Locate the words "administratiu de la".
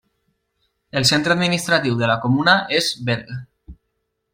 1.37-2.19